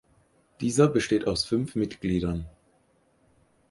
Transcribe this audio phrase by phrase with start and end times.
[0.61, 2.47] Dieser besteht aus fünf Mitgliedern.